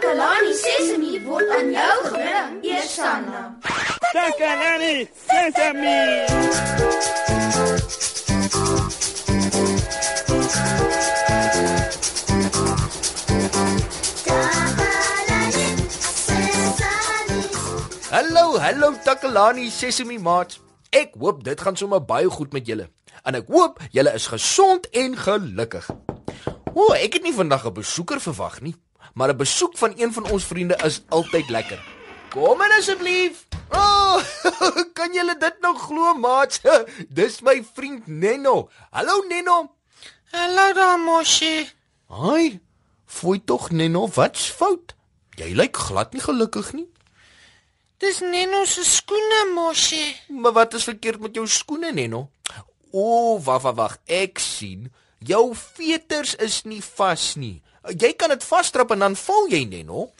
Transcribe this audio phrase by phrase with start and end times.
[0.00, 3.40] Takalani Sesemi word aan jou gebring, Eersanna.
[4.14, 6.24] Takalani Sesemi.
[18.08, 20.62] Hallo, hallo Takalani Sesemi maats.
[20.96, 22.88] Ek hoop dit gaan sommer baie goed met julle.
[23.28, 25.92] En ek hoop julle is gesond en gelukkig.
[26.72, 28.74] O, ek het nie vandag 'n besoeker verwag nie,
[29.14, 31.80] maar 'n besoek van een van ons vriende is altyd lekker.
[32.30, 33.46] Kom in asseblief.
[33.70, 34.22] O, oh,
[34.98, 36.60] kan julle dit nou glo maats?
[37.18, 38.70] Dis my vriend Nenno.
[38.90, 39.74] Hallo Nenno.
[40.30, 41.68] Hallo daar, Moshi.
[42.06, 42.60] Haai.
[43.04, 44.94] Fooi tog Nenno, wat's fout?
[45.34, 46.86] Jy lyk glad nie gelukkig nie.
[47.98, 50.04] Dis Neno se skoene, Moshi.
[50.28, 52.28] Maar wat is verkeerd met jou skoene, Nenno?
[52.90, 53.98] O, wag, wag, wag.
[54.06, 57.58] Ek sien jou veters is nie vas nie.
[57.88, 60.10] Jy kan dit vasstrap en dan val jy, Nenno.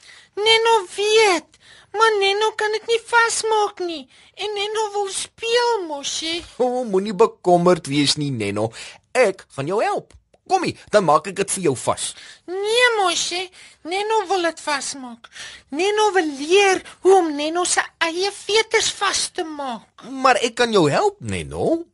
[0.41, 1.59] Neno weet,
[1.93, 4.05] maar Neno kan dit nie vasmaak nie.
[4.41, 6.39] En Neno wil speel, Moshi.
[6.57, 8.71] O, moenie bekommerd wees nie, Nenno.
[9.13, 10.15] Ek gaan jou help.
[10.51, 12.09] Kom hier, dan maak ek dit vir jou vas.
[12.51, 13.45] Nee, Moshi.
[13.87, 15.29] Neno wil dit vasmaak.
[15.77, 20.09] Neno wil leer hoe om Neno se eie veters vas te maak.
[20.11, 21.85] Maar ek kan jou help, Nenno.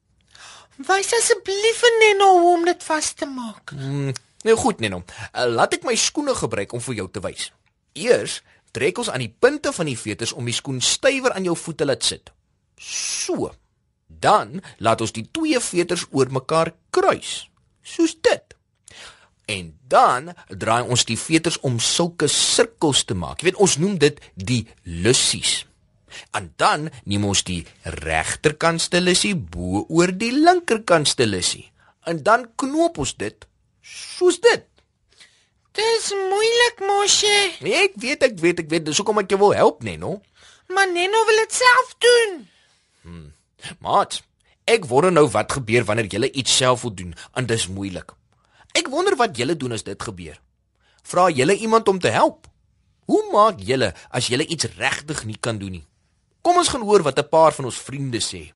[0.76, 3.72] Wys asseblief vir Neno hoe om dit vas te maak.
[3.72, 4.12] Mm,
[4.47, 5.02] nou goed, Nenno.
[5.02, 7.50] Uh, laat ek my skoene gebruik om vir jou te wys.
[7.97, 8.41] Eers
[8.77, 11.86] trek ons aan die punte van die veters om die skoen stywer aan jou voete
[11.88, 12.33] laat sit.
[12.77, 13.53] So.
[14.06, 17.47] Dan laat ons die twee veters oor mekaar kruis.
[17.83, 18.55] Soos dit.
[19.47, 23.41] En dan draai ons die veters om sulke sirkels te maak.
[23.41, 25.64] Jy weet, ons noem dit die lussies.
[26.34, 31.69] En dan neem ons die regterkantste lussie bo oor die linkerkantste lussie.
[32.06, 33.47] En dan knoop ons dit
[33.86, 34.64] soos dit.
[35.76, 37.38] Dis moeilik, Moshi.
[37.60, 40.20] Ek weet, ek weet, ek weet, dis hoekom ek jou wil help, Neno.
[40.72, 42.38] Maar Neno wil dit self doen.
[43.84, 44.20] Maat,
[44.66, 48.14] ek wonder nou wat gebeur wanneer jy iets self wil doen en dis moeilik.
[48.76, 50.41] Ek wonder wat julle doen as dit gebeur.
[51.06, 52.48] Vra julle iemand om te help?
[53.06, 55.86] Hoe maak julle as julle iets regtig nie kan doen nie?
[56.42, 58.50] Kom ons gaan hoor wat 'n paar van ons vriende sê.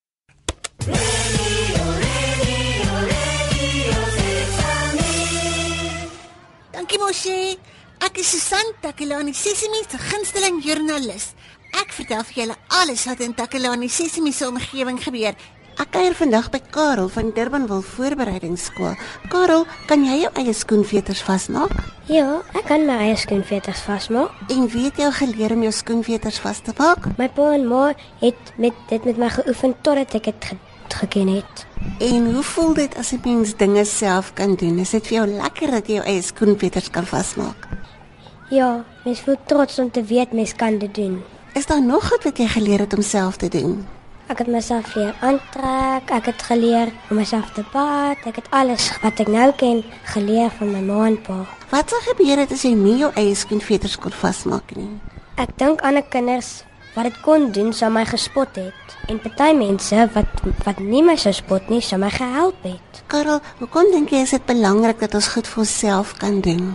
[6.80, 7.58] Dankie Moshi.
[8.00, 11.34] Ek is Susan Takelani Sesimi se gunsteling joernalis.
[11.76, 15.36] Ek vertel vir julle alles wat in Takelani Sesimi se omgewing gebeur.
[15.76, 18.96] Ek kuier vandag by Karel van Durbanville Voorbereidingsskool.
[19.28, 21.76] Karel, kan jy jou eie skoenveters vasmaak?
[22.08, 24.40] Ja, ek kan my eie skoenveters vasmaak.
[24.48, 27.12] En weet jy al geleer om jou skoenveters vas te maak?
[27.20, 27.90] My pa en ma
[28.24, 30.52] het met dit met my geoefen totdat ek dit
[30.94, 31.66] ge geken het.
[31.98, 34.78] En hoe voel dit as 'n mens dinge self kan doen?
[34.78, 37.68] Is dit vir jou lekker dat jy jou eie skoenveters kan vasmaak?
[38.50, 41.22] Ja, mens voel trots om te weet mens kan dit doen.
[41.52, 43.86] Is daar nog goed wat jy geleer het om self te doen?
[44.26, 48.86] Ek het myself leer aantrek, ek het geleer om myself te bad, ek het alles
[49.02, 51.46] wat ek nou ken geleer van my ma en pa.
[51.70, 55.00] Wat sou gebeur het as jy nie jou eie skoenveters kon vasmaak nie?
[55.34, 56.64] Ek dink ander kinders
[56.94, 61.16] wat dit kon doen sou my gespot het en party mense wat wat nie my
[61.16, 63.02] sou spot nie sou my gehelp het.
[63.10, 66.74] Karel, hoekom dink jy is dit belangrik dat ons goed vir onsself kan doen?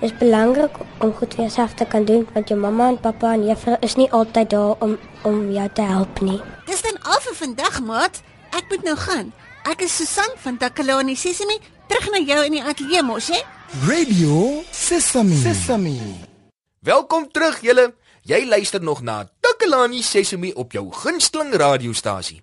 [0.00, 3.32] Dit is belangrik om goed vir jouself te kan doen want jou mamma en pappa
[3.34, 6.40] en juffrou is nie altyd daar om om jou te help nie.
[6.66, 8.22] Dis dan al vir vandag, maat.
[8.54, 9.32] Ek moet nou gaan.
[9.64, 11.56] Ek is Susan van Takalani Sesimi,
[11.88, 13.40] terug na jou in die ateljee mos, hè?
[13.88, 15.38] Radio Sesame.
[15.40, 15.96] Sesame.
[16.84, 17.94] Welkom terug julle.
[18.28, 22.38] Jy luister nog na Takalani Sesemi op jou gunsteling radiostasie.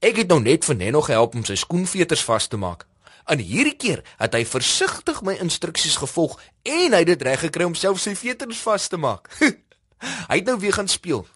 [0.00, 2.86] Ek het nou net vir Nenno gehelp om sy skoenveters vas te maak.
[3.28, 7.68] En hierdie keer het hy versigtig my instruksies gevolg en hy het dit reg gekry
[7.68, 9.28] om self sy veters vas te maak.
[10.30, 11.26] hy het nou weer gaan speel.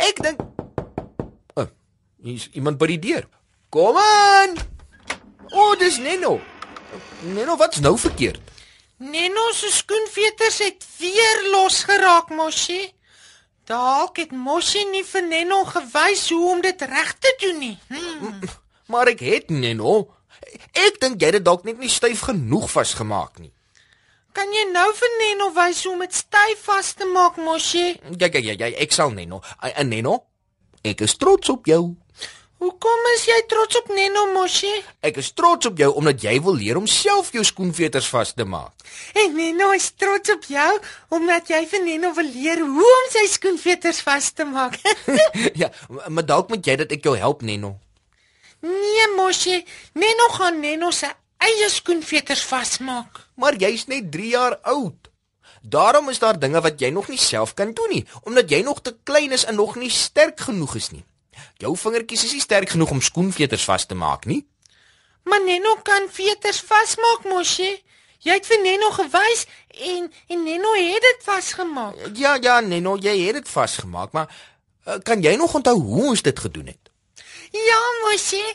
[0.00, 0.40] Ek dink
[1.60, 1.68] oh,
[2.24, 3.28] hier's iemand by die deur.
[3.68, 4.56] Kom aan.
[5.52, 6.38] O, oh, dis Nenno.
[7.28, 8.40] Nenno, wat's nou verkeerd?
[9.04, 12.95] Neno se skoenveters het weer losgeraak, Moshi.
[13.66, 17.78] Dalk het Moshi nie vir Neno gewys hoe om dit reg te doen nie.
[17.88, 18.40] Hmm.
[18.86, 20.12] Maar ek het Nenno.
[20.70, 23.50] Ek dink jy het dit dalk net nie styf genoeg vasgemaak nie.
[24.36, 27.96] Kan jy nou vir Neno wys hoe om dit styf vas te maak, Moshi?
[28.20, 29.40] Ja ja ja ja, ek sal Nenno.
[29.58, 30.20] En Nenno,
[30.86, 31.96] ek is trots op jou.
[32.56, 34.70] Hoekom is jy trots op Neno, Moshi?
[35.04, 38.46] Ek is trots op jou omdat jy wil leer om self jou skoenveters vas te
[38.48, 38.86] maak.
[39.12, 40.70] En Neno is trots op jou
[41.12, 44.78] omdat jy vir Neno wil leer hoe om sy skoenveters vas te maak.
[45.62, 45.68] ja,
[46.08, 47.74] maar dalk moet jy dat ek jou help, Nenno.
[48.64, 49.58] nee, Moshi,
[49.92, 53.20] Neno gaan Neno se eie skoenveters vasmaak.
[53.36, 55.10] Maar jy's net 3 jaar oud.
[55.60, 58.80] Daarom is daar dinge wat jy nog nie self kan doen nie, omdat jy nog
[58.80, 61.04] te klein is en nog nie sterk genoeg is nie.
[61.62, 64.42] Jou vingertjies is nie sterk genoeg om skoenveters vas te maak nie.
[65.26, 67.74] Maar Neno kan veters vasmaak, mosie.
[68.22, 69.46] Jy het vir Neno gewys
[69.86, 71.98] en en Neno het dit vasgemaak.
[72.18, 74.30] Ja, ja, Neno, jy het dit vasgemaak, maar
[74.86, 76.90] uh, kan jy nog onthou hoe ons dit gedoen het?
[77.52, 78.46] Ja, mosie.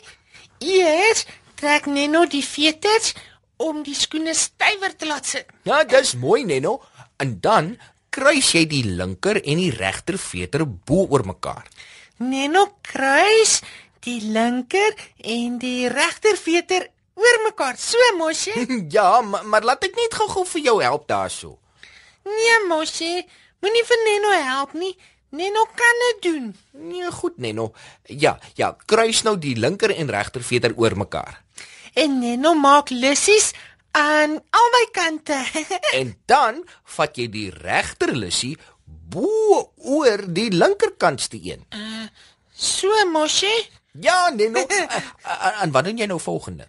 [0.62, 1.26] Eers
[1.60, 3.14] trek Neno die veters
[3.62, 5.48] om die skoene stywer te laat sit.
[5.68, 6.80] Ja, dis mooi, Neno.
[7.22, 7.76] En dan
[8.12, 11.68] kruis jy die linker en die regter veter bo oor mekaar.
[12.30, 13.60] Neno kruis
[14.06, 16.88] die linker en die regter veter
[17.18, 17.78] oor mekaar.
[17.78, 18.54] So, mosie.
[18.96, 21.56] ja, maar, maar laat ek net gou-gou vir jou help daarso.
[22.26, 23.24] Nee, mosie.
[23.62, 24.94] Moenie vir Neno help nie.
[25.32, 26.48] Neno kan dit doen.
[26.90, 27.70] Nee, goed, Neno.
[28.04, 31.38] Ja, ja, kruis nou die linker en regter veter oor mekaar.
[31.96, 33.52] En Neno maak lussies
[33.96, 35.38] aan albei kante.
[36.00, 36.62] En dan
[36.96, 38.56] vat jy die regter lussie
[39.12, 41.66] bo oor die linkerkantste een.
[42.52, 43.68] so, mosie.
[44.00, 44.66] Ja, Neno.
[45.62, 46.68] En- wat doen jy nou volgende?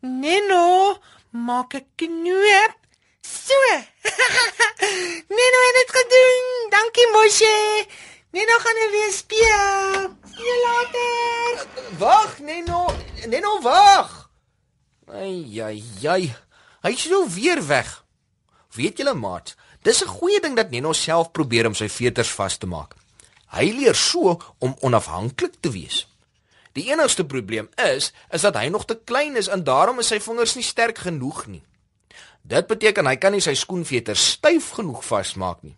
[0.00, 0.98] Neno
[1.30, 2.76] maak 'n knoop.
[3.20, 3.54] So.
[5.38, 6.70] Neno het dit gedoen.
[6.70, 7.86] Dankie, mosie.
[8.30, 10.16] Neno gaan nou weer speel.
[10.34, 11.66] See later.
[11.98, 12.86] Wag, Neno.
[13.26, 14.30] Neno, wag.
[15.08, 16.34] Ai ai ai.
[16.82, 18.04] Hy's nou weer weg.
[18.76, 22.56] Weet julle, maat, dis 'n goeie ding dat Neno self probeer om sy veters vas
[22.56, 22.94] te maak.
[23.46, 26.06] Hy leer so om onafhanklik te wees.
[26.72, 30.20] Die enigste probleem is, is dat hy nog te klein is en daarom is sy
[30.20, 31.62] vingers nie sterk genoeg nie.
[32.42, 35.76] Dit beteken hy kan nie sy skoenveters styf genoeg vasmaak nie.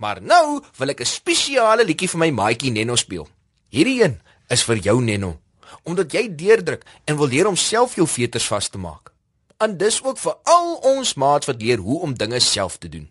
[0.00, 3.28] Maar nou wil ek 'n spesiale liedjie vir my maatjie Neno speel.
[3.68, 5.38] Hierdie een is vir jou Neno,
[5.84, 9.12] omdat jy deurdruk en wil leer om self jou veters vas te maak.
[9.58, 13.10] En dis ook vir al ons maats wat leer hoe om dinge self te doen.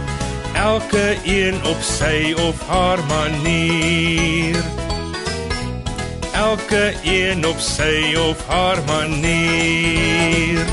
[0.53, 4.55] Elke een op sy of haar manier.
[6.33, 10.65] Elke een op sy of haar manier.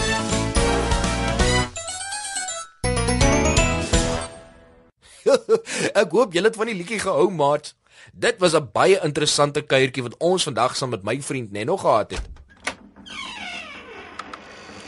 [6.02, 7.74] ek hoop julle het van die liedjie gehou, maat.
[8.12, 12.10] Dit was 'n baie interessante kuiertjie wat ons vandag saam met my vriend Neno gehad
[12.10, 12.24] het.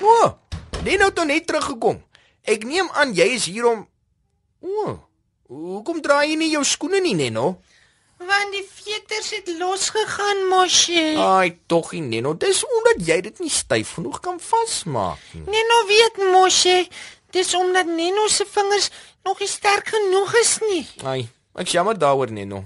[0.00, 0.38] O,
[0.84, 2.02] Neno het nou net teruggekom.
[2.42, 3.88] Ek neem aan jy is hier om
[4.61, 4.95] O,
[5.49, 7.61] hoekom draai jy nie jou skoene nie, Neno?
[8.21, 11.17] Want die veters het losgegaan, mosie.
[11.17, 12.35] Ai, tog nie, Neno.
[12.37, 15.47] Dis omdat jy dit nie styf genoeg kan vasmaak nie.
[15.49, 16.83] Neno weet mosie.
[17.33, 18.91] Dis omdat Neno se vingers
[19.25, 20.83] nog nie sterk genoeg is nie.
[21.07, 21.23] Ai,
[21.57, 22.65] ek jammer daaroor, Neno.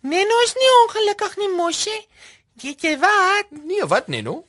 [0.00, 2.00] Neno is nie ongelukkig nie, mosie.
[2.62, 3.52] Weet jy wat?
[3.52, 4.40] Nee, wat, Neno?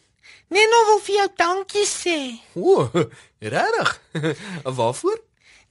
[0.54, 2.18] Neno wil vir jou dankie sê.
[2.56, 2.88] O,
[3.54, 3.94] regtig?
[4.80, 5.20] Waarvoor?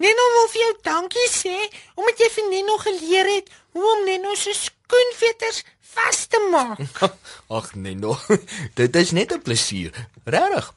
[0.03, 1.57] Neno wil vir jou dankie sê
[1.97, 5.63] omdat jy vir Neno geleer het hoe om Neno se skoenveters
[5.95, 6.81] vas te maak.
[7.57, 8.17] Ag Neno,
[8.79, 9.93] dit is net 'n plesier.
[10.25, 10.73] Regtig.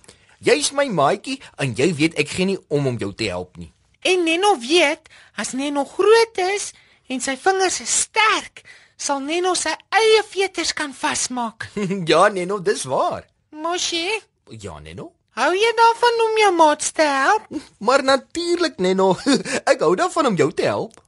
[0.45, 3.71] Jy's my maatjie en jy weet ek gee nie om om jou te help nie.
[4.03, 6.73] En Neno weet as Neno groot is
[7.07, 8.61] en sy vingers is sterk,
[8.97, 11.69] sal Neno sy eie veters kan vasmaak.
[12.11, 13.25] ja, Neno, dis waar.
[13.49, 15.14] Mosie, Ja, Neno.
[15.39, 17.47] Hou jy daarvan om jou maats te help?
[17.77, 19.13] Maar natuurlik, Neno.
[19.71, 21.01] ek hou daarvan om jou te help.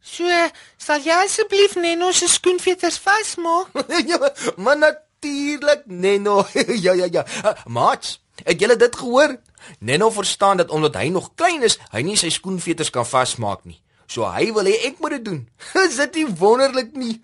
[0.00, 0.24] So,
[0.80, 3.74] sal jy asseblief Neno se skoenveters vasmaak?
[4.10, 4.18] ja,
[4.56, 6.42] maar natuurlik, Neno.
[6.86, 7.26] ja, ja, ja.
[7.44, 9.36] Uh, Mats, het julle dit gehoor?
[9.78, 13.78] Neno verstaan dat omdat hy nog klein is, hy nie sy skoenveters kan vasmaak nie.
[14.10, 15.42] So hy wil hê ek moet dit doen.
[15.84, 17.20] Is dit nie wonderlik nie?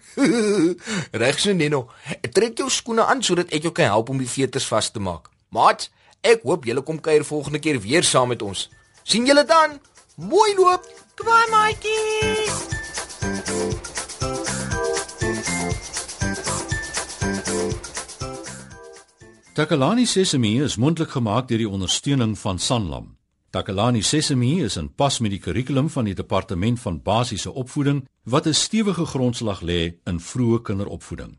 [1.10, 1.88] Reg so Neno.
[2.36, 5.32] Trek jou skoene aan sodat ek jou kan help om die veters vas te maak.
[5.50, 5.88] Maat,
[6.33, 8.68] ek hoop julle kom kuier volgende keer weer saam met ons.
[9.02, 9.78] sien julle dan?
[10.16, 10.83] Mooi loop.
[11.16, 12.56] Kwaai maatjies.
[19.56, 23.06] Takalani Sesemi is mondelik gemaak deur die ondersteuning van Sanlam.
[23.50, 28.47] Takalani Sesemi is in pas met die kurrikulum van die departement van basiese opvoeding wat
[28.47, 31.38] 'n stewige grondslag lê in vroeë kinderopvoeding.